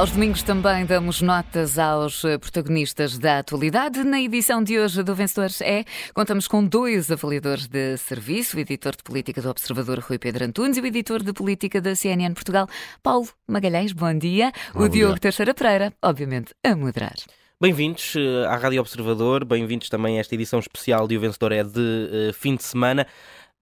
[0.00, 4.02] Aos domingos também damos notas aos eh, protagonistas da atualidade.
[4.02, 5.84] Na edição de hoje do Vencedores é,
[6.14, 10.78] contamos com dois avaliadores de serviço, o editor de política do Observador Rui Pedro Antunes
[10.78, 12.66] e o editor de política da CNN Portugal,
[13.02, 13.92] Paulo Magalhães.
[13.92, 14.52] Bom dia.
[14.72, 15.02] Bom o dia.
[15.02, 17.16] Diogo Teixeira Pereira, obviamente, a moderar.
[17.62, 21.62] Bem-vindos eh, à Rádio Observador, bem-vindos também a esta edição especial de O Vencedor é
[21.62, 23.06] de uh, fim de semana.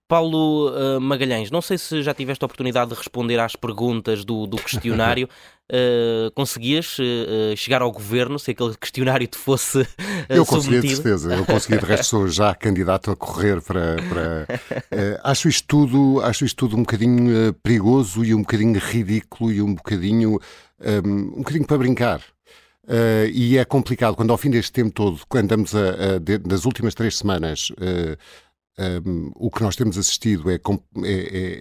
[0.08, 4.46] Paulo uh, Magalhães, não sei se já tiveste a oportunidade de responder às perguntas do,
[4.46, 5.28] do questionário.
[5.70, 9.86] Uh, conseguias uh, chegar ao governo se aquele questionário te fosse uh,
[10.30, 11.34] Eu consegui, de certeza.
[11.34, 13.96] Eu consegui, de resto, sou já candidato a correr para.
[14.08, 19.60] para acho, isto tudo, acho isto tudo um bocadinho perigoso e um bocadinho ridículo e
[19.60, 20.40] um bocadinho.
[20.80, 22.22] Um, um bocadinho para brincar.
[23.30, 26.64] e é complicado quando, ao fim deste tempo todo, quando andamos a, a de, das
[26.64, 27.70] últimas três semanas
[28.78, 30.60] um, o que nós temos assistido é, é,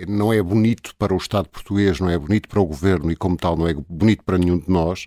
[0.01, 3.15] é, não é bonito para o Estado português, não é bonito para o governo e,
[3.15, 5.05] como tal, não é bonito para nenhum de nós.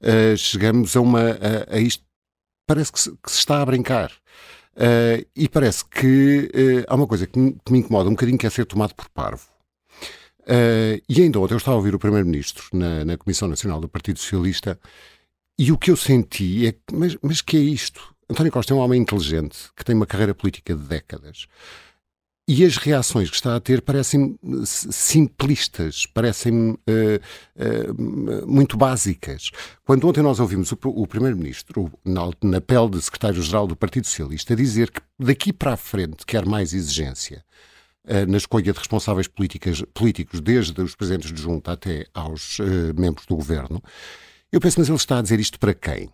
[0.00, 2.02] Uh, chegamos a, uma, a, a isto,
[2.66, 4.10] parece que se, que se, está a brincar.
[4.74, 8.38] Uh, e parece que uh, há uma coisa que me, que me, incomoda um bocadinho,
[8.38, 9.46] que é ser tomado por parvo.
[11.08, 14.18] e ainda ontem eu estava a ouvir o Primeiro-Ministro na, na Comissão Nacional do Partido
[14.18, 14.80] Socialista
[15.58, 18.14] e o que eu senti é que, mas, mas que é isto?
[18.30, 21.48] António Costa é um homem inteligente que tem uma carreira política de décadas.
[22.46, 26.76] E as reações que está a ter parecem simplistas, parecem uh,
[27.56, 29.50] uh, muito básicas.
[29.84, 34.54] Quando ontem nós ouvimos o, o Primeiro-Ministro, na, na pele de Secretário-Geral do Partido Socialista,
[34.54, 37.44] dizer que daqui para a frente quer mais exigência
[38.04, 42.58] uh, na escolha de responsáveis políticos, desde os presidentes de junta até aos
[42.96, 43.82] membros do governo,
[44.52, 46.08] eu penso, mas ele está a dizer isto para quem?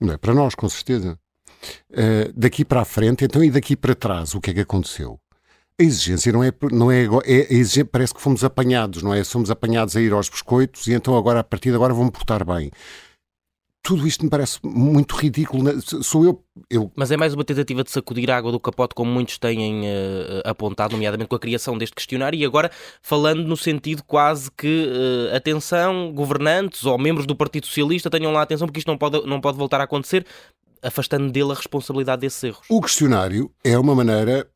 [0.00, 1.18] Não é para nós, com certeza.
[1.90, 5.18] Uh, daqui para a frente, então, e daqui para trás, o que é que aconteceu?
[5.78, 9.22] A exigência não é, não é, é exigência, parece que fomos apanhados, não é?
[9.22, 12.44] Somos apanhados a ir aos biscoitos e então agora, a partir de agora, vão portar
[12.44, 12.70] bem.
[13.86, 15.80] Tudo isto me parece muito ridículo.
[16.02, 16.90] Sou eu, eu.
[16.96, 20.42] Mas é mais uma tentativa de sacudir a água do capote, como muitos têm uh,
[20.44, 22.68] apontado, nomeadamente com a criação deste questionário, e agora
[23.00, 28.42] falando no sentido quase que, uh, atenção, governantes ou membros do Partido Socialista tenham lá
[28.42, 30.26] atenção, porque isto não pode, não pode voltar a acontecer
[30.82, 32.66] afastando dele a responsabilidade desses erros.
[32.68, 34.46] O questionário é uma maneira,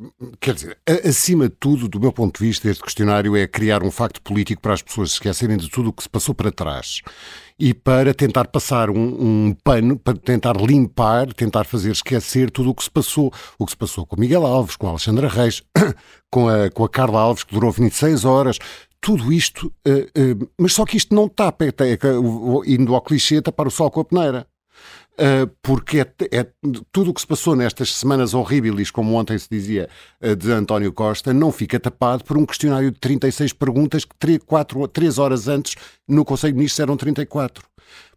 [0.41, 3.91] quer dizer, acima de tudo, do meu ponto de vista, este questionário é criar um
[3.91, 7.01] facto político para as pessoas esquecerem de tudo o que se passou para trás
[7.61, 12.75] e para tentar passar um, um, pano, para tentar limpar, tentar fazer esquecer tudo o
[12.75, 13.31] que se passou.
[13.59, 15.63] O que se passou com Miguel Alves, com a Alexandra Reis,
[16.33, 18.59] com a, com a Carla Alves, que durou 26 horas.
[18.99, 21.99] Tudo isto, uh, uh, mas só que isto não tapa, é, é,
[22.67, 24.47] indo ao clichê, tapar o sol com a peneira.
[25.19, 26.47] Uh, porque é, é,
[26.91, 29.87] tudo o que se passou nestas semanas horríveis, como ontem se dizia,
[30.22, 34.38] uh, de António Costa, não fica tapado por um questionário de 36 perguntas que 3,
[34.47, 35.76] 4, 3 horas antes
[36.09, 37.62] no Conselho de Ministros eram 34.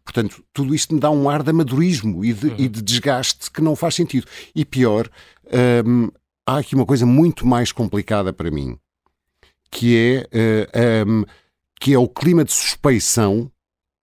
[0.02, 2.54] Portanto, tudo isto me dá um ar de amadorismo e de, uhum.
[2.56, 4.26] e de desgaste que não faz sentido.
[4.54, 5.08] E pior,
[5.86, 6.08] um,
[6.46, 8.78] há aqui uma coisa muito mais complicada para mim,
[9.70, 10.66] que é,
[11.80, 13.50] que é o clima de suspeição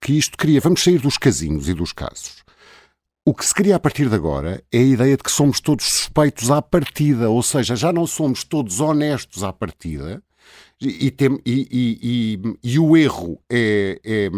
[0.01, 0.59] que isto cria.
[0.59, 2.40] Vamos sair dos casinhos e dos casos.
[3.23, 5.85] O que se cria a partir de agora é a ideia de que somos todos
[5.85, 10.23] suspeitos à partida, ou seja, já não somos todos honestos à partida
[10.81, 14.29] e, tem, e, e, e o erro é, é,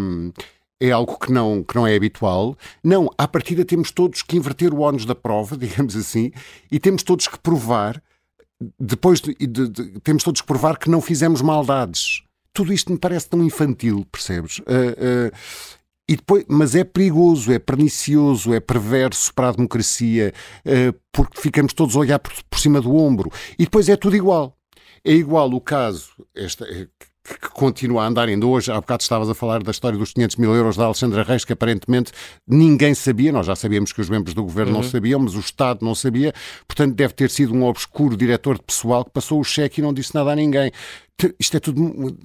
[0.81, 2.57] é, algo que não, que não é habitual.
[2.83, 6.33] Não, à partida temos todos que inverter o ónus da prova, digamos assim,
[6.69, 8.03] e temos todos que provar,
[8.77, 12.21] depois de, de, de, temos todos que provar que não fizemos maldades.
[12.51, 14.59] Tudo isto me parece tão infantil, percebes?
[14.59, 15.31] Uh, uh,
[16.07, 20.33] e depois, mas é perigoso, é pernicioso, é perverso para a democracia,
[20.65, 23.31] uh, porque ficamos todos a olhar por, por, cima do ombro.
[23.57, 24.57] E depois é tudo igual.
[25.05, 26.87] É igual o caso, esta, eh,
[27.23, 28.69] que continua a andar ainda hoje.
[28.71, 31.53] Há bocado estavas a falar da história dos 500 mil euros da Alexandra Reis, que
[31.53, 32.11] aparentemente
[32.45, 33.31] ninguém sabia.
[33.31, 34.81] Nós já sabíamos que os membros do governo uhum.
[34.81, 36.33] não sabiam, mas o Estado não sabia.
[36.67, 39.93] Portanto, deve ter sido um obscuro diretor de pessoal que passou o cheque e não
[39.93, 40.71] disse nada a ninguém
[41.39, 42.17] isto é tudo.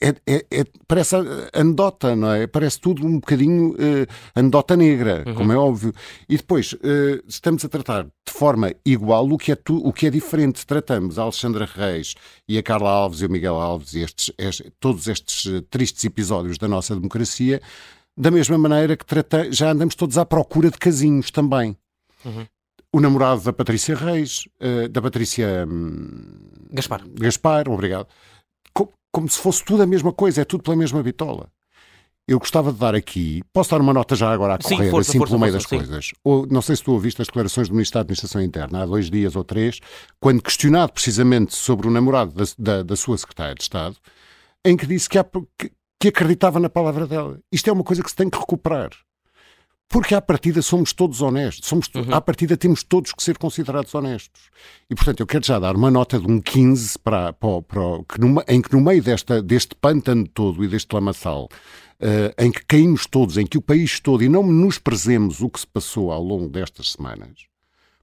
[0.00, 1.16] É, é, é, parece
[1.52, 2.46] anedota, não é?
[2.46, 5.34] Parece tudo um bocadinho uh, anedota negra, uhum.
[5.34, 5.92] como é óbvio.
[6.28, 10.06] E depois, uh, estamos a tratar de forma igual o que é, tu, o que
[10.06, 10.66] é diferente.
[10.66, 12.14] Tratamos a Alexandra Reis
[12.48, 16.04] e a Carla Alves e o Miguel Alves e estes, estes todos estes uh, tristes
[16.04, 17.60] episódios da nossa democracia
[18.14, 21.76] da mesma maneira que trata, já andamos todos à procura de casinhos também.
[22.24, 22.46] Uhum
[22.92, 26.20] o namorado da Patrícia Reis, uh, da Patrícia um,
[26.70, 27.02] Gaspar.
[27.14, 28.06] Gaspar, obrigado.
[28.72, 31.48] Como, como, se fosse tudo a mesma coisa, é tudo pela mesma bitola.
[32.28, 35.10] Eu gostava de dar aqui, posso dar uma nota já agora a correr, sim, força,
[35.10, 35.86] assim força, pelo meio força, das sim.
[35.86, 36.12] coisas.
[36.22, 39.10] Ou, não sei se tu ouviste as declarações do Ministro da Administração Interna há dois
[39.10, 39.80] dias ou três,
[40.20, 43.96] quando questionado precisamente sobre o namorado da, da, da sua Secretária de Estado,
[44.64, 45.24] em que disse que há,
[45.58, 47.40] que, que acreditava na palavra dela.
[47.50, 48.90] Isto é uma coisa que se tem que recuperar.
[49.92, 51.68] Porque à partida somos todos honestos.
[51.68, 52.14] Somos, uhum.
[52.14, 54.40] À partida temos todos que ser considerados honestos.
[54.88, 58.18] E, portanto, eu quero já dar uma nota de um 15 para, para, para que
[58.18, 62.64] no, em que no meio desta, deste pântano todo e deste lamaçal, uh, em que
[62.64, 66.10] caímos todos, em que o país todo, e não nos prezemos o que se passou
[66.10, 67.44] ao longo destas semanas,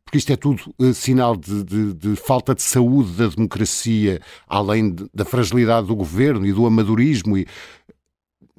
[0.06, 4.94] porque isto é tudo uh, sinal de, de, de, falta de saúde da democracia, além
[4.94, 7.36] de, da fragilidade do governo e do amadorismo.
[7.36, 7.48] E,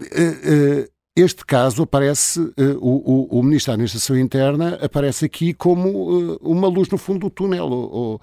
[0.01, 5.89] uh, este caso aparece, uh, o, o, o, Ministro da Administração Interna aparece aqui como
[5.89, 8.21] uh, uma luz no fundo do túnel, ou, uh,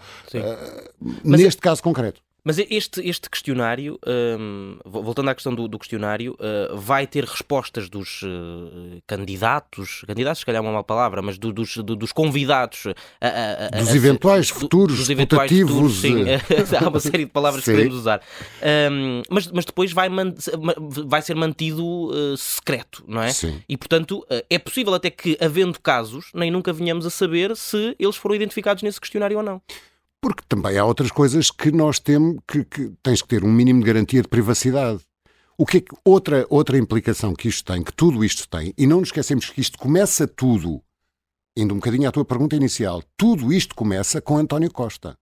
[1.24, 1.62] neste é...
[1.62, 2.22] caso concreto.
[2.48, 4.00] Mas este, este questionário,
[4.40, 10.40] um, voltando à questão do, do questionário, uh, vai ter respostas dos uh, candidatos, candidatos
[10.40, 12.86] se calhar é uma má palavra, mas do, dos, do, dos convidados.
[13.20, 16.24] A, a, dos eventuais futuros, dos eventuais futuros, sim.
[16.82, 17.72] há uma série de palavras sim.
[17.72, 18.22] que podemos usar.
[18.90, 20.34] Um, mas, mas depois vai, man,
[21.06, 23.30] vai ser mantido uh, secreto, não é?
[23.32, 23.62] Sim.
[23.68, 28.16] E portanto é possível até que, havendo casos, nem nunca venhamos a saber se eles
[28.16, 29.62] foram identificados nesse questionário ou não.
[30.22, 33.82] Porque também há outras coisas que nós temos que, que tens que ter um mínimo
[33.82, 35.02] de garantia de privacidade.
[35.58, 38.86] O que, é que outra, outra implicação que isto tem, que tudo isto tem, e
[38.86, 40.84] não nos esquecemos que isto começa tudo,
[41.56, 45.18] indo um bocadinho à tua pergunta inicial, tudo isto começa com António Costa,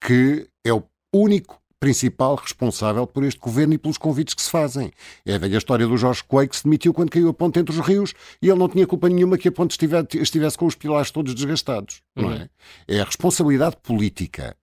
[0.00, 0.82] que é o
[1.12, 4.90] único principal responsável por este governo e pelos convites que se fazem.
[5.26, 7.78] É a velha história do Jorge Coelho que se demitiu quando caiu a ponte entre
[7.78, 11.10] os rios e ele não tinha culpa nenhuma que a ponte estivesse, com os pilares
[11.10, 12.00] todos desgastados.
[12.16, 12.48] Não é?
[12.88, 14.56] é a responsabilidade política.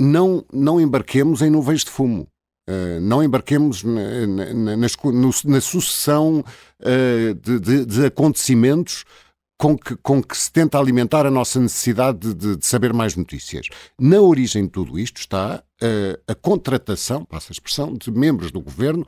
[0.00, 2.26] Não, não embarquemos em nuvens de fumo.
[2.68, 6.44] Uh, não embarquemos na, na, na, na sucessão
[6.80, 9.04] uh, de, de, de acontecimentos
[9.56, 13.68] com que, com que se tenta alimentar a nossa necessidade de, de saber mais notícias.
[14.00, 15.62] Na origem de tudo isto está
[16.26, 19.06] a contratação, passa a expressão, de membros do governo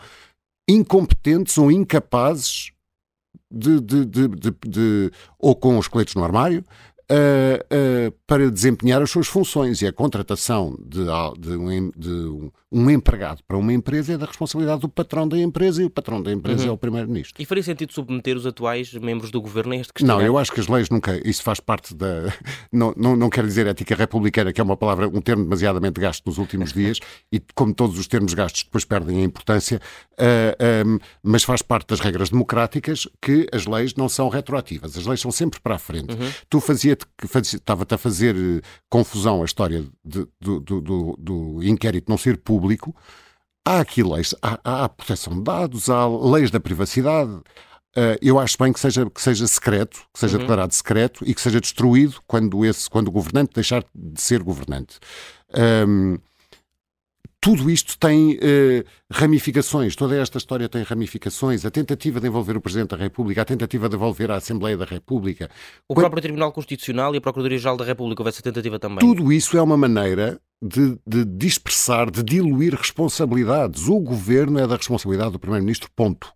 [0.68, 2.72] incompetentes ou incapazes
[3.50, 4.28] de, de, de,
[4.66, 6.64] de, ou com os coletes no armário,
[7.12, 9.82] uh, uh, para desempenhar as suas funções.
[9.82, 11.04] E a contratação de,
[11.38, 15.82] de, um, de, um, empregado para uma empresa é da responsabilidade do patrão da empresa
[15.82, 16.70] e o patrão da empresa uhum.
[16.70, 17.40] é o primeiro-ministro.
[17.40, 20.16] E faria sentido submeter os atuais membros do governo a este questão?
[20.16, 21.20] Não, eu acho que as leis nunca.
[21.28, 22.32] Isso faz parte da.
[22.72, 26.24] Não, não, não quero dizer ética republicana, que é uma palavra, um termo demasiadamente gasto
[26.24, 26.98] nos últimos dias,
[27.30, 29.80] e como todos os termos gastos depois perdem a importância,
[30.12, 34.96] uh, ah, um, mas faz parte das regras democráticas que as leis não são retroativas.
[34.96, 36.14] As leis são sempre para a frente.
[36.14, 36.30] Uhum.
[36.48, 42.10] Tu fazia que estava-te a fazer eh, confusão a história de, do, do, do, inquérito
[42.10, 42.94] não ser público.
[43.64, 47.30] Há aqui leis, há, há proteção de dados, há leis da privacidade.
[47.94, 50.40] Uh, eu acho bem que seja, que seja secreto, que seja uhum.
[50.40, 54.98] declarado secreto e que seja destruído quando, esse, quando o governante deixar de ser governante.
[55.86, 56.18] Um,
[57.42, 61.64] tudo isto tem uh, ramificações, toda esta história tem ramificações.
[61.66, 64.84] A tentativa de envolver o Presidente da República, a tentativa de envolver a Assembleia da
[64.84, 65.50] República.
[65.88, 66.04] O Quando...
[66.04, 69.00] próprio Tribunal Constitucional e a Procuradoria-Geral da República houve essa tentativa também.
[69.00, 73.88] Tudo isso é uma maneira de, de dispersar, de diluir responsabilidades.
[73.88, 76.32] O governo é da responsabilidade do Primeiro-Ministro, ponto.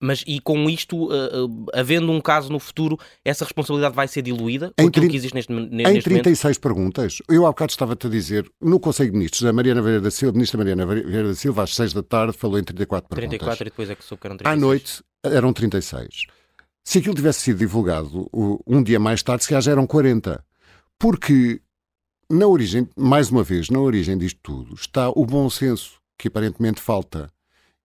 [0.00, 4.22] Mas e com isto, uh, uh, havendo um caso no futuro, essa responsabilidade vai ser
[4.22, 4.72] diluída?
[4.78, 6.60] Em, que existe neste, neste em 36 momento?
[6.60, 7.18] perguntas.
[7.28, 10.30] Eu há bocado estava-te a dizer, no Conselho de Ministros, a Mariana Vieira da Silva,
[10.30, 13.38] a ministra Mariana Vieira da Silva, às 6 da tarde, falou em 34 perguntas.
[13.38, 14.56] 34 e depois é que soube que eram 36.
[14.56, 16.26] À noite eram 36.
[16.84, 18.30] Se aquilo tivesse sido divulgado
[18.66, 20.42] um dia mais tarde, se calhar já eram 40.
[20.98, 21.60] Porque,
[22.30, 26.80] na origem, mais uma vez, na origem disto tudo, está o bom senso, que aparentemente
[26.80, 27.30] falta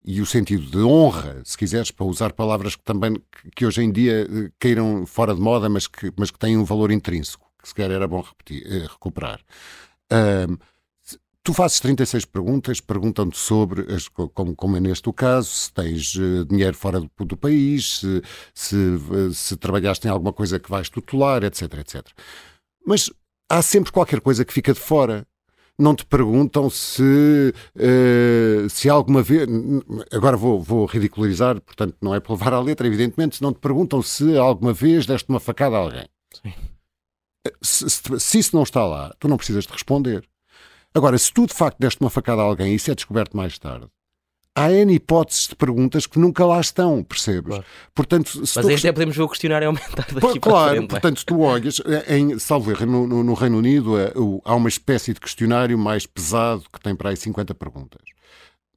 [0.06, 3.16] e o sentido de honra, se quiseres, para usar palavras que também
[3.56, 6.66] que hoje em dia eh, caíram fora de moda, mas que, mas que têm um
[6.66, 9.40] valor intrínseco, que se calhar era bom repetir, eh, recuperar.
[10.12, 10.58] Um,
[11.44, 16.16] tu fazes 36 perguntas, perguntam-te sobre, as, como, como é neste o caso, se tens
[16.16, 18.22] uh, dinheiro fora do, do país, se,
[18.54, 22.08] se, se trabalhaste em alguma coisa que vais tutelar, etc, etc.
[22.86, 23.10] Mas
[23.50, 25.26] há sempre qualquer coisa que fica de fora
[25.78, 29.48] não te perguntam se, uh, se alguma vez.
[30.12, 33.60] Agora vou, vou ridicularizar, portanto, não é para levar à letra, evidentemente, se não te
[33.60, 36.08] perguntam se alguma vez deste uma facada a alguém.
[36.34, 36.54] Sim.
[37.62, 40.28] Se, se, se, isso não está lá, tu não precisas de responder.
[40.94, 43.58] Agora, se tu de facto deste uma facada a alguém e isso é descoberto mais
[43.58, 43.88] tarde,
[44.56, 47.48] há N hipóteses de perguntas que nunca lá estão, percebes?
[47.48, 47.66] Claro.
[47.94, 50.88] Portanto, se Mas aí até podemos ver o questionário aumentar daqui Claro, frente, é?
[50.88, 53.94] portanto, se tu olhas, eh, em, salvo erro, no, no, no Reino Unido
[54.46, 58.13] há uma espécie de questionário mais pesado que tem para aí 50 perguntas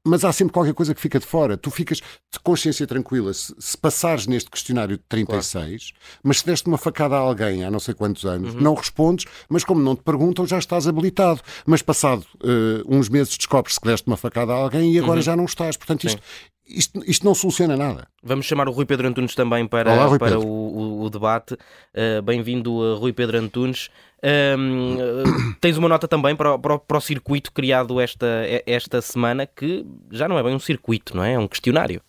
[0.07, 1.57] mas há sempre qualquer coisa que fica de fora.
[1.57, 6.21] Tu ficas de consciência tranquila se, se passares neste questionário de 36, claro.
[6.23, 8.61] mas se deste uma facada a alguém há não sei quantos anos, uhum.
[8.61, 11.41] não respondes, mas como não te perguntam, já estás habilitado.
[11.67, 15.23] Mas passado uh, uns meses descobres que deste uma facada a alguém e agora uhum.
[15.23, 15.77] já não estás.
[15.77, 16.23] Portanto, isto,
[16.69, 18.09] isto, isto não soluciona nada.
[18.23, 21.55] Vamos chamar o Rui Pedro Antunes também para, Olá, Rui para o, o, o, debate.
[21.55, 23.89] Uh, Bem-vindo, uh, Rui Pedro Antunes.
[24.19, 28.27] Uh, tens uma nota também para, para, para, o circuito criado esta,
[28.67, 31.35] esta semana, que já não é bem um circuito, não é?
[31.35, 32.01] É um questionário.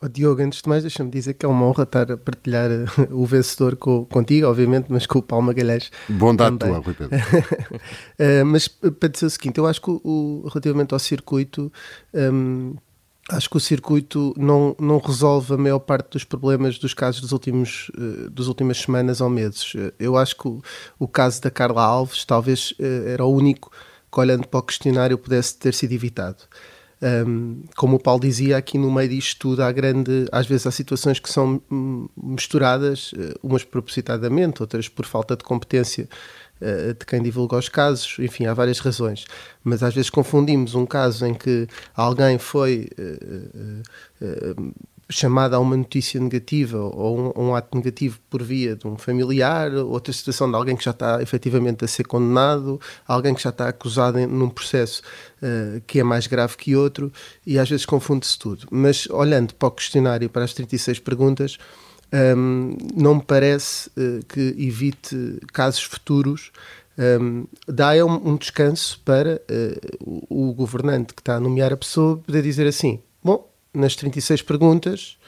[0.00, 2.68] Oh, Diogo, antes de mais, deixa-me dizer que é uma honra estar a partilhar
[3.10, 5.90] o vencedor com, contigo, obviamente, mas com o Paulo Magalhães.
[6.08, 6.74] Bondade também.
[6.74, 7.18] tua, Rui Pedro.
[8.46, 11.72] mas para dizer o seguinte, eu acho que o, relativamente ao circuito.
[12.12, 12.76] Um,
[13.30, 17.32] Acho que o circuito não, não resolve a maior parte dos problemas dos casos dos
[17.32, 19.74] últimos, uh, das últimas semanas ou meses.
[19.74, 20.62] Uh, eu acho que o,
[20.98, 23.70] o, caso da Carla Alves talvez uh, era o único
[24.12, 26.44] que, olhando para o questionário, pudesse ter sido evitado.
[27.26, 30.70] Um, como o Paulo dizia, aqui no meio disto tudo há grande, às vezes há
[30.70, 31.60] situações que são
[32.16, 33.12] misturadas,
[33.42, 36.08] umas propositadamente, outras por falta de competência eh,
[36.60, 39.26] de quem divulga os casos, enfim, há várias razões.
[39.62, 43.82] Mas às vezes confundimos um caso em que alguém foi uh,
[44.24, 44.74] uh,
[45.08, 49.72] chamado a uma notícia negativa ou um, um, ato negativo por via de um familiar,
[49.72, 53.68] outra situação de alguém que já está efetivamente a ser condenado, alguém que já está
[53.68, 55.02] acusado em, num processo
[55.42, 57.12] uh, que é mais grave que outro,
[57.46, 58.66] e às vezes confunde-se tudo.
[58.70, 61.58] Mas olhando para o questionário, para as 36 perguntas,
[62.12, 66.52] um, não me parece uh, que evite casos futuros.
[66.96, 71.72] Um, dá é um, um, descanso para uh, o, o, governante que está a nomear
[71.72, 75.18] a pessoa poder dizer assim: Bom, nas 36 perguntas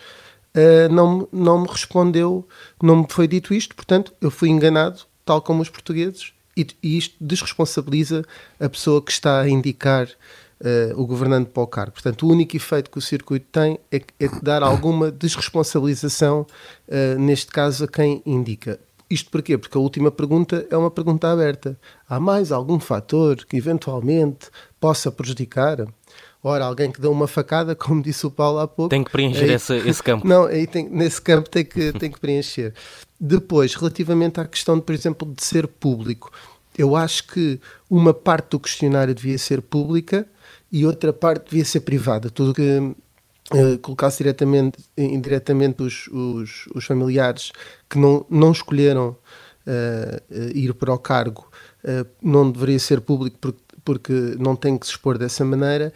[0.54, 2.46] uh, não, não me respondeu,
[2.80, 6.96] não me foi dito isto, portanto eu fui enganado, tal como os portugueses, e, e
[6.96, 8.24] isto desresponsabiliza
[8.60, 10.08] a pessoa que está a indicar
[10.60, 11.92] uh, o governante para o cargo.
[11.92, 16.46] Portanto, o único efeito que o circuito tem é, é dar alguma desresponsabilização,
[16.88, 18.78] uh, neste caso, a quem indica.
[19.08, 19.56] Isto porquê?
[19.56, 21.78] Porque a última pergunta é uma pergunta aberta.
[22.08, 24.48] Há mais algum fator que eventualmente
[24.80, 25.86] possa prejudicar?
[26.42, 28.90] Ora, alguém que deu uma facada, como disse o Paulo há pouco.
[28.90, 30.26] Tem que preencher aí, esse, esse, campo.
[30.28, 32.74] Não, aí tem, nesse campo tem que, tem que preencher.
[33.18, 36.30] Depois, relativamente à questão, de, por exemplo, de ser público,
[36.76, 40.26] eu acho que uma parte do questionário devia ser pública
[40.70, 42.30] e outra parte devia ser privada.
[42.30, 42.78] Tudo que
[43.52, 47.52] uh, colocasse diretamente, indiretamente os, os, os, familiares
[47.88, 49.16] que não, não escolheram
[49.66, 51.48] uh, ir para o cargo
[51.84, 55.92] uh, não deveria ser público porque porque não tem que se expor dessa maneira.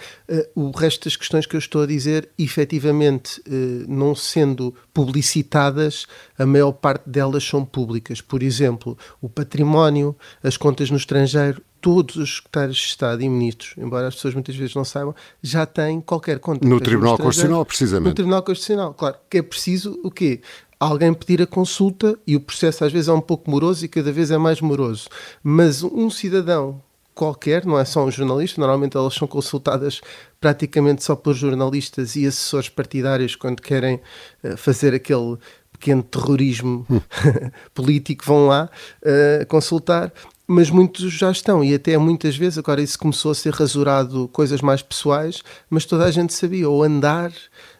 [0.55, 3.43] O resto das questões que eu estou a dizer, efetivamente,
[3.89, 6.07] não sendo publicitadas,
[6.39, 8.21] a maior parte delas são públicas.
[8.21, 13.75] Por exemplo, o património, as contas no estrangeiro, todos os secretários de Estado e ministros,
[13.79, 16.67] embora as pessoas muitas vezes não saibam, já têm qualquer conta.
[16.67, 18.09] No Tribunal Constitucional, precisamente.
[18.09, 19.17] No Tribunal Constitucional, claro.
[19.29, 20.41] Que é preciso o quê?
[20.81, 24.11] alguém pedir a consulta e o processo às vezes é um pouco moroso e cada
[24.11, 25.09] vez é mais moroso.
[25.43, 26.81] Mas um cidadão
[27.15, 30.01] qualquer, não é só um jornalista, normalmente elas são consultadas
[30.41, 34.01] praticamente só por jornalistas e assessores partidários quando querem
[34.43, 35.37] uh, fazer aquele
[35.71, 37.01] pequeno terrorismo hum.
[37.75, 38.71] político, vão lá
[39.03, 40.11] uh, consultar
[40.52, 44.61] mas muitos já estão, e até muitas vezes, agora isso começou a ser rasurado, coisas
[44.61, 47.33] mais pessoais, mas toda a gente sabia, ou andar,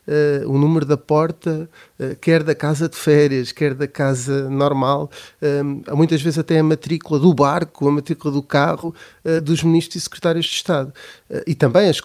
[0.07, 5.11] uh, o número da porta, uh, quer da casa de férias, quer da casa normal,
[5.42, 8.95] uh, muitas vezes até a matrícula do barco, a matrícula do carro
[9.42, 10.92] dos ministros e secretários de Estado.
[11.47, 12.00] e também as,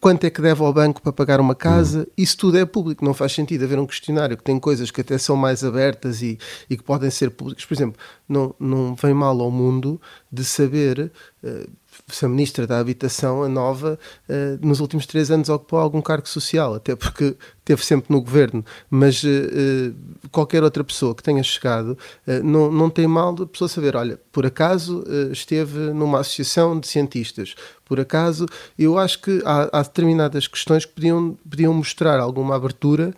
[0.00, 2.06] quanto é que deve ao banco para pagar uma casa, uhum.
[2.16, 5.18] isso tudo é público, não faz sentido haver um questionário que tem coisas que até
[5.18, 7.64] são mais abertas e, e que podem ser públicas.
[7.64, 10.00] Por exemplo, não, não vem mal ao mundo
[10.32, 11.12] de saber
[12.08, 13.98] se a Ministra da Habitação, a nova,
[14.28, 18.64] uh, nos últimos três anos ocupou algum cargo social, até porque teve sempre no governo,
[18.90, 19.94] mas uh,
[20.30, 21.96] qualquer outra pessoa que tenha chegado
[22.42, 27.54] não, não tem mal de pessoa saber, olha, por acaso esteve numa associação de cientistas,
[27.84, 28.46] por acaso,
[28.78, 33.14] eu acho que há, há determinadas questões que podiam, podiam mostrar alguma abertura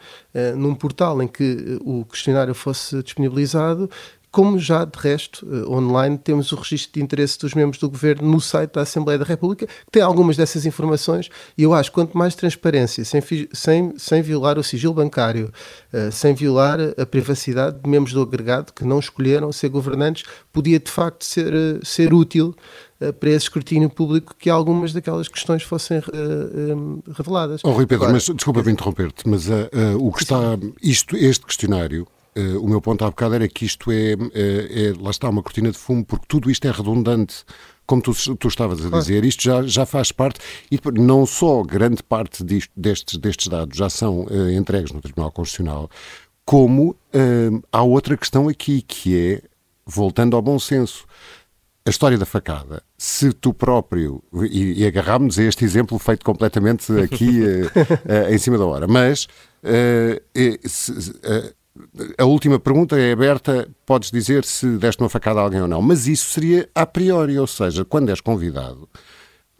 [0.57, 3.89] num portal em que o questionário fosse disponibilizado
[4.37, 8.31] como já de resto, eh, online, temos o registro de interesse dos membros do governo
[8.31, 11.95] no site da Assembleia da República, que tem algumas dessas informações, e eu acho que
[11.95, 13.23] quanto mais transparência, sem,
[13.55, 15.51] sem, sem violar o sigilo bancário,
[15.91, 20.79] uh, sem violar a privacidade de membros do agregado que não escolheram ser governantes, podia
[20.79, 22.55] de facto ser, uh, ser útil
[23.01, 26.03] uh, para esse escrutínio público que algumas daquelas questões fossem
[27.17, 27.63] reveladas.
[27.65, 29.49] Oh, Rui Pedro, Agora, mas desculpa-me interromper-te, mas
[29.99, 33.91] o que está, isto, este questionário Uh, o meu ponto há bocado era que isto
[33.91, 37.45] é, é, é, lá está, uma cortina de fumo, porque tudo isto é redundante
[37.87, 40.41] como tu, tu estavas a dizer, isto já, já faz parte,
[40.71, 45.31] e não só grande parte disto, destes, destes dados já são uh, entregues no Tribunal
[45.31, 45.89] Constitucional,
[46.45, 49.43] como uh, há outra questão aqui, que é,
[49.87, 51.07] voltando ao bom senso,
[51.87, 56.93] a história da facada, se tu próprio, e, e agarramos a este exemplo feito completamente
[56.99, 57.67] aqui uh,
[58.29, 59.29] uh, em cima da hora, mas
[59.63, 60.93] uh, se,
[62.19, 65.83] a última pergunta é aberta, podes dizer se deste uma facada a alguém ou não,
[65.83, 68.89] mas isso seria a priori, ou seja, quando és convidado,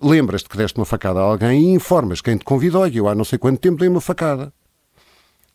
[0.01, 3.15] lembras-te que deste uma facada a alguém e informas quem te convidou e eu há
[3.15, 4.53] não sei quanto tempo dei uma facada.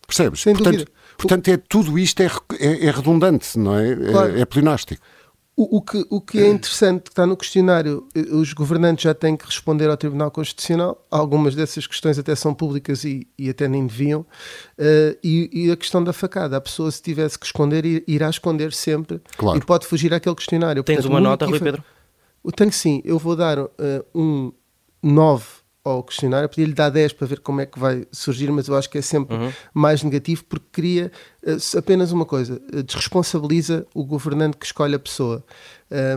[0.05, 0.41] Percebes?
[0.41, 0.91] Sem portanto, dúvida.
[1.17, 3.95] portanto é, tudo isto é, é, é redundante, não é?
[3.95, 4.37] Claro.
[4.37, 5.01] É, é pleonástico.
[5.55, 9.13] O, o, que, o que é interessante que está no questionário, eh, os governantes já
[9.13, 11.05] têm que responder ao Tribunal Constitucional.
[11.11, 14.21] Algumas dessas questões até são públicas e, e até nem deviam.
[14.21, 18.71] Uh, e, e, a questão da facada, a pessoa se tivesse que esconder, irá esconder
[18.73, 19.59] sempre Claro.
[19.59, 20.83] e pode fugir àquele questionário.
[20.83, 21.83] Tens Portanto, uma o nota, Rui Pedro?
[22.43, 23.69] Eu tenho sim, eu vou dar uh,
[24.15, 24.51] um
[25.03, 28.75] 9 ao questionário, podia-lhe dar 10 para ver como é que vai surgir, mas eu
[28.75, 29.51] acho que é sempre Uhum.
[29.73, 31.11] mais negativo porque cria
[31.57, 35.43] se- apenas uma coisa, uh, desresponsabiliza o governante que escolhe a pessoa.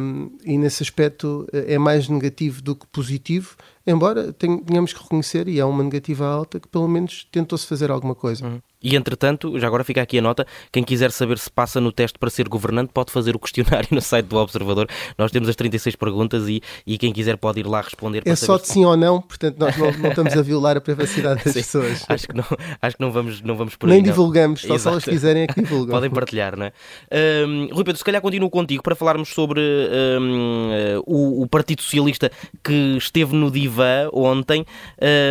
[0.01, 3.57] Um, e nesse aspecto uh, é mais negativo do que positivo,
[3.87, 7.91] embora tenha- tenhamos que reconhecer, e é uma negativa alta, que pelo menos tentou-se fazer
[7.91, 8.47] alguma coisa.
[8.47, 8.61] Uhum.
[8.85, 12.19] E entretanto, já agora fica aqui a nota: quem quiser saber se passa no teste
[12.19, 14.87] para ser governante, pode fazer o questionário no site do Observador.
[15.19, 18.23] Nós temos as 36 perguntas e, e quem quiser pode ir lá responder.
[18.27, 20.81] É só de se- sim ou não, portanto nós não, não estamos a violar a
[20.81, 21.61] privacidade das Sim.
[21.61, 22.05] pessoas.
[22.09, 22.45] Acho que não,
[22.83, 24.03] acho que não vamos, não vamos por Nem aí.
[24.03, 24.11] não.
[24.11, 25.95] divulgamos, só se elas quiserem é que divulgam.
[25.95, 26.73] Podem partilhar, não é?
[27.47, 32.31] Hum, Rui Pedro, se calhar continuo contigo para falarmos sobre eh, o, o Partido Socialista
[32.63, 34.67] que esteve no Divã ontem.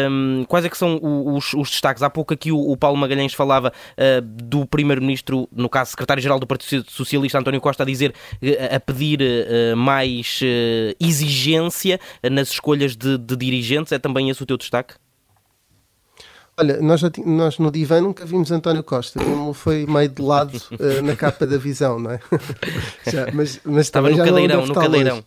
[0.09, 0.99] Hum, quais é que são
[1.35, 2.01] os, os destaques?
[2.03, 6.47] Há pouco aqui o, o Paulo Magalhães falava eh, do Primeiro-Ministro, no caso Secretário-Geral do
[6.47, 10.39] Partido Socialista, António Costa, a dizer, eh, a pedir eh, mais
[10.99, 11.99] exigência
[12.31, 13.91] nas escolhas de, de dirigentes.
[13.91, 14.95] É também esse o teu destaque?
[16.55, 20.61] Olha, nós, já nós no divã nunca vimos António Costa, ele foi meio de lado
[20.79, 22.19] eh, na capa da visão, não é?
[23.11, 25.23] Já, mas, mas Estava no cadeirão, no cadeirão.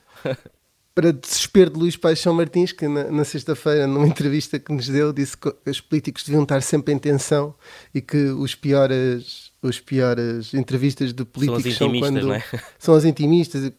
[0.97, 5.13] Para desespero de Luís Paixão Martins, que na, na sexta-feira, numa entrevista que nos deu,
[5.13, 7.55] disse que os políticos deviam estar sempre em tensão
[7.95, 12.43] e que os piores, os piores entrevistas de políticos são, intimistas, quando não é?
[12.79, 13.71] são as intimistas.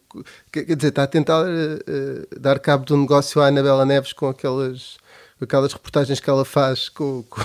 [0.52, 4.96] Quer dizer, está a tentar eh, dar cabo do negócio à Anabela Neves com aquelas
[5.44, 7.40] aquelas reportagens que ela faz com, com,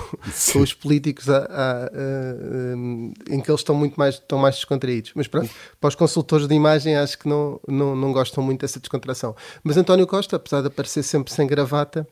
[0.54, 5.12] com os políticos a- a- a- em que eles estão muito mais, estão mais descontraídos.
[5.16, 8.80] Mas pronto, para os consultores de imagem acho que não, não, não gostam muito dessa
[8.80, 9.36] descontração.
[9.64, 12.08] Mas António Costa, apesar de aparecer sempre sem gravata,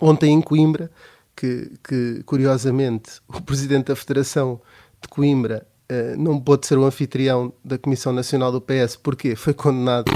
[0.00, 0.90] ontem em Coimbra,
[1.36, 4.60] que, que curiosamente o presidente da Federação
[5.00, 9.54] de Coimbra eh, não pôde ser o anfitrião da Comissão Nacional do PS, porque foi
[9.54, 10.10] condenado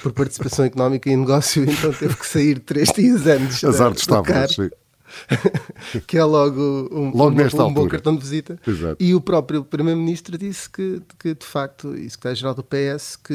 [0.00, 4.26] por participação económica em negócio, então teve que sair três dias antes da- do estábulos,
[4.28, 4.70] cargo sim.
[6.08, 6.60] que é logo
[6.90, 8.58] um, Logo um- um bom cartão de visita.
[8.66, 8.96] Exato.
[8.98, 13.34] E o próprio Primeiro-Ministro disse que, que, de facto, e secretário-geral do PS, que,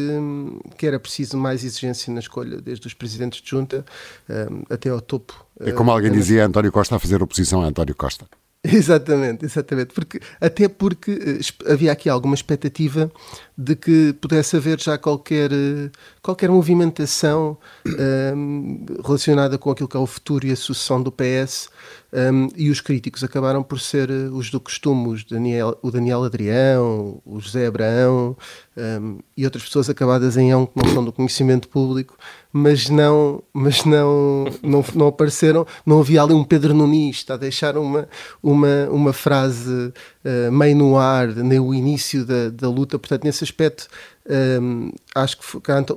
[0.78, 3.86] que era preciso mais exigência na escolha, desde os presidentes de junta
[4.30, 5.46] hum, até ao topo.
[5.60, 8.26] É como eh, alguém dizia, António Costa a fazer oposição a António Costa.
[8.64, 9.94] Exatamente, exatamente.
[9.94, 13.10] Porque, até porque eh, havia aqui alguma expectativa
[13.58, 15.90] de que pudesse haver já qualquer, eh,
[16.22, 17.58] qualquer movimentação
[17.98, 21.70] ehm, relacionada com aquilo que é o futuro e a sucessão do PS.
[22.12, 26.24] ehm, e os críticos acabaram por ser eh, os do costume, os Daniel, o Daniel
[26.26, 28.36] Adrião, o José Abraão
[28.76, 32.18] ehm, e outras pessoas acabadas em ão que não são do conhecimento público,
[32.52, 37.78] mas não, mas não, não, não apareceram, não havia ali um Pedro Nunes a deixar
[37.78, 38.08] uma,
[38.42, 43.44] uma, uma frase eh, meio no ar, nem o início da, da luta, portanto, nesse
[43.44, 43.88] aspecto
[44.30, 45.44] ehm, acho que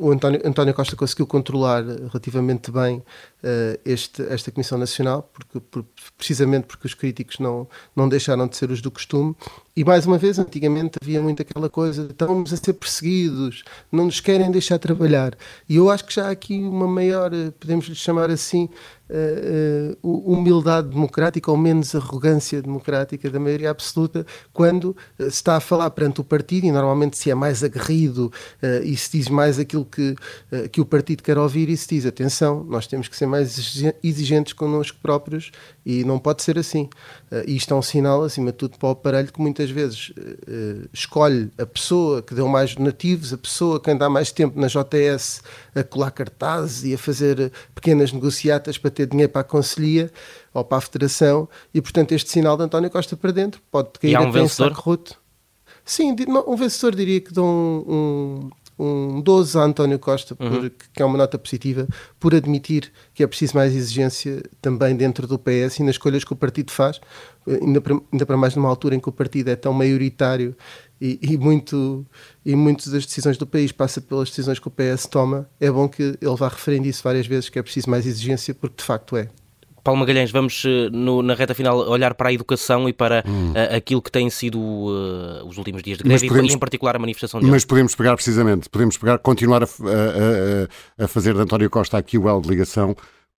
[0.01, 3.03] o António, António Costa conseguiu controlar eh, relativamente bem
[3.43, 5.85] eh, este, esta Comissão Nacional, porque, por-
[6.17, 9.35] precisamente porque os críticos não, não deixaram de ser os do costume.
[9.75, 14.21] E mais uma vez, antigamente havia muito aquela coisa: estamos a ser perseguidos, não nos
[14.21, 15.35] querem deixar trabalhar.
[15.69, 18.69] E eu acho que já há aqui uma maior, eh, podemos lhe chamar assim,
[19.15, 25.61] eh, humildade democrática ou menos arrogância democrática da maioria absoluta quando eh, se está a
[25.61, 29.59] falar perante o partido e normalmente se é mais aguerrido eh, e se diz mais
[29.59, 30.17] aquilo que,
[30.71, 33.95] que o partido quer ouvir e se diz atenção, nós temos que ser mais exige-
[34.03, 35.51] exigentes connosco próprios
[35.85, 36.89] e não pode ser assim.
[37.33, 40.13] Eh, e isto é um sinal, acima de tudo, para o aparelho que muitas vezes
[40.19, 44.31] eh, eh, escolhe a pessoa que deu mais donativos, a pessoa que anda há mais
[44.31, 45.41] tempo na JS
[45.75, 50.13] a colar cartazes e a fazer pequenas negociatas para ter dinheiro para a Conselhia
[50.53, 54.11] ou para a Federação e, portanto, este sinal de António Costa para dentro pode cair
[54.11, 54.69] E há um até em vencedor?
[54.69, 55.23] saco roto.
[55.85, 56.15] Sim,
[56.47, 58.51] um vencedor diria que dão um, um,
[58.83, 60.71] um 12 a António Costa, por, Uhum.
[60.93, 61.87] que é uma nota positiva,
[62.19, 66.33] por admitir que é preciso mais exigência também dentro do PS e nas escolhas que
[66.33, 67.01] o partido faz,
[67.47, 70.57] eh, ainda para, ainda para mais numa altura em que o partido é tão maioritário
[71.01, 72.05] e, e muito
[72.45, 75.89] e muitas das decisões do país passa pelas decisões que o PS toma, é bom
[75.89, 79.17] que ele vá referindo isso várias vezes, que é preciso mais exigência, porque de facto
[79.17, 79.29] é.
[79.83, 83.77] Paulo Magalhães, vamos eh, no- na reta final olhar para a educação e para eh,
[83.77, 86.97] aquilo que têm sido eh, os últimos dias de greve e- podemos- e, em particular,
[86.97, 89.69] a manifestação de Mas podemos pegar precisamente, podemos pegar, continuar a, a-
[91.01, 92.95] a- a fazer de António Costa aqui o elo de ligação,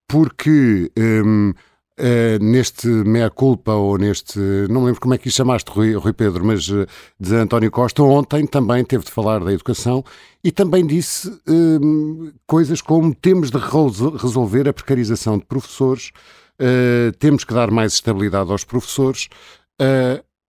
[0.09, 1.52] porque hum,
[1.96, 6.44] eh, neste meia-culpa ou neste, não me lembro como é que chamaste, Rui, Rui Pedro,
[6.44, 6.87] mas eh,
[7.18, 10.04] de António Costa, ontem também teve de falar da educação
[10.42, 16.11] e também disse hum, coisas como temos de resol- resolver a precarização de professores,
[16.59, 19.28] eh, temos que dar mais estabilidade aos professores.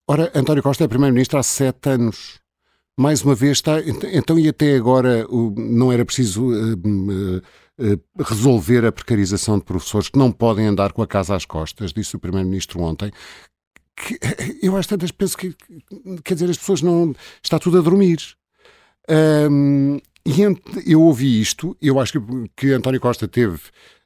[0.07, 2.39] Ora, António Costa é Primeiro-Ministro há sete anos
[2.97, 3.79] mais uma vez está.
[3.79, 5.25] ent- Então, e até agora
[5.57, 6.51] não era preciso
[7.79, 11.91] eh, resolver a precarização de professores que não podem andar com a casa às costas,
[11.93, 13.11] disse o Primeiro-Ministro ontem.
[13.95, 15.55] Que, eh, eu às tantas penso que,
[16.23, 17.15] quer dizer, as pessoas não.
[17.41, 18.19] Está tudo a dormir.
[19.49, 20.41] Hum, e
[20.91, 23.59] eu ouvi isto, eu acho que, que António Costa teve.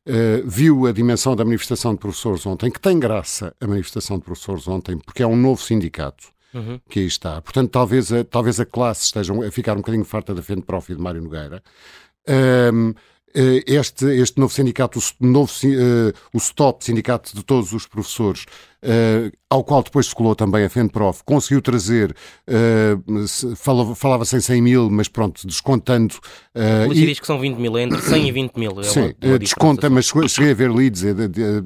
[0.06, 4.24] eh, viu a dimensão da manifestação de professores ontem, que tem graça a manifestação de
[4.26, 6.80] professores ontem, porque é um novo sindicato Uhum.
[6.90, 7.40] que aí está.
[7.44, 10.92] Portanto, talvez a, talvez a classe esteja a ficar um bocadinho farta da frente prof
[10.92, 11.62] e de Mário Nogueira.
[13.34, 18.46] Este, este novo sindicato, o, novo, eh, o STOP, Sindicato de Todos os Professores,
[18.82, 22.16] eh, ao qual depois se colou também a FENPROF, conseguiu trazer,
[22.48, 22.96] eh,
[23.56, 26.16] falava- falava-se em 100 mil, mas pronto, descontando.
[26.56, 28.80] eh, polícia e- diz que são 20 mil, entre 100 e 20 mil.
[28.80, 31.14] É Sim, uma, eh, desconta, mas cheguei- a ver leads, eh,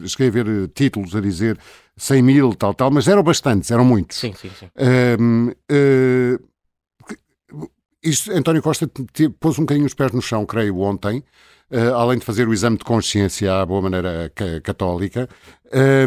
[0.08, 1.58] cheguei a ver eh, títulos a dizer
[1.95, 4.17] 100 mil, tal, tal, mas eram bastantes, eram muitos.
[4.19, 4.67] Sim, sim, sim.
[4.76, 6.38] Eh,
[8.04, 8.89] isto, António Costa
[9.39, 11.23] pôs um bocadinho os pés no chão, creio, ontem,
[11.74, 15.28] eh, além de fazer o exame de consciência à boa maneira ca- católica,
[15.72, 16.06] eh,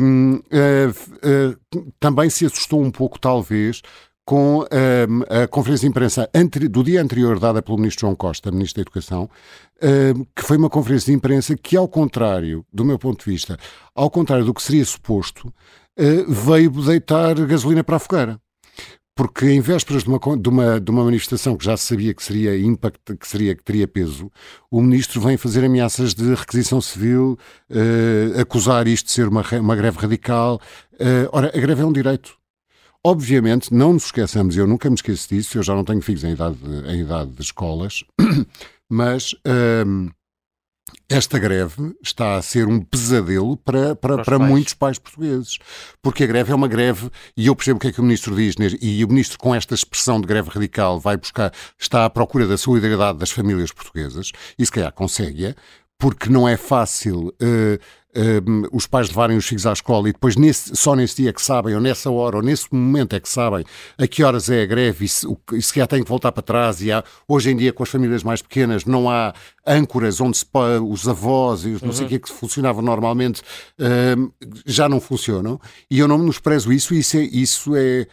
[2.00, 3.82] também se assustou um pouco, talvez,
[4.24, 6.28] com ahm, a conferência de imprensa
[6.70, 9.30] do dia anterior dada pelo Ministro João Costa, Ministro da Educação,
[9.82, 13.56] ahm, que foi uma conferência de imprensa que, ao contrário, do meu ponto de vista,
[13.94, 15.52] ao contrário do que seria suposto,
[15.96, 18.40] eh, veio deitar gasolina para a fogueira
[19.16, 22.22] porque em vésperas de uma, de uma, de uma manifestação que já se sabia que
[22.22, 24.30] seria impact, que seria que teria peso,
[24.70, 27.38] o ministro vem fazer ameaças de requisição civil,
[27.70, 30.60] eh, acusar isto de ser uma, uma greve radical.
[31.00, 32.36] Eh, ora, a greve é um direito.
[33.02, 36.32] Obviamente, não nos esqueçamos, eu nunca me esqueço disso, eu já não tenho filhos em
[36.32, 38.04] idade, de- em idade de escolas,
[38.90, 40.08] mas ehm,
[41.08, 44.50] esta greve está a ser um pesadelo para, para, Para para pais.
[44.50, 45.58] muitos pais portugueses.
[46.02, 48.34] Porque a greve é uma greve, e eu percebo o que é que o ministro
[48.34, 52.46] diz, e o ministro, com esta expressão de greve radical, vai buscar, está à procura
[52.46, 55.54] da solidariedade das famílias portuguesas, e se calhar consegue-a,
[55.98, 57.78] porque não é fácil eh,
[58.16, 58.40] eh,
[58.72, 61.74] os pais levarem os filhos à escola e depois nesse- só nesse dia que sabem,
[61.74, 63.64] ou nessa hora, ou nesse momento é que sabem
[63.98, 66.32] a que horas é a greve e se, o e se calhar têm que voltar
[66.32, 66.80] para trás.
[66.82, 69.34] E há, hoje em dia, com as famílias mais pequenas, não há
[69.66, 70.46] âncoras onde se,
[70.88, 73.42] os avós e os não sei o que que funcionavam normalmente
[73.78, 74.16] eh,
[74.64, 75.60] já não funcionam.
[75.90, 77.22] E eu não menosprezo isso, isso é.
[77.22, 78.06] Isso é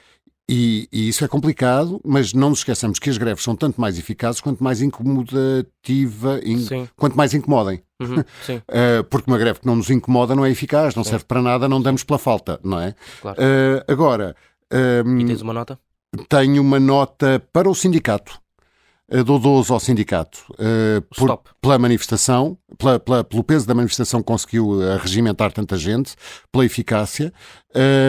[0.50, 3.98] e, e isso é complicado, mas não nos esqueçamos que as greves são tanto mais
[3.98, 6.88] eficazes quanto mais incomodativa, in- Sim.
[6.96, 7.82] quanto mais incomodem.
[8.02, 11.26] Uhum, sim, Uh, porque uma greve que não nos incomoda não é eficaz, não serve
[11.26, 12.94] para nada, não damos pela falta, não é?
[13.22, 13.40] claro.
[13.42, 14.36] Uh, agora,
[15.06, 15.80] um, E tens uma nota?
[16.30, 18.40] tenho uma nota para o sindicato.
[19.26, 24.26] Dou 12 ao sindicato uh, por- pela manifestação, pela- pela- pelo peso da manifestação que
[24.26, 26.16] conseguiu uh, regimentar tanta gente,
[26.52, 27.32] pela eficácia.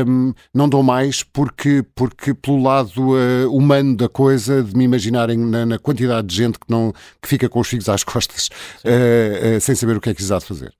[0.06, 5.36] Um, não dou mais porque, porque pelo lado uh, humano da coisa, de me imaginarem
[5.36, 8.48] na, na quantidade de gente que, não, que fica com os filhos às costas
[8.84, 10.72] uh, sem saber o que é que lhes há de fazer.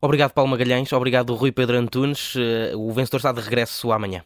[0.00, 0.92] Obrigado, Paulo Magalhães.
[0.92, 2.34] Obrigado, Rui Pedro Antunes.
[2.36, 4.22] Eh, O vencedor está de regresso amanhã.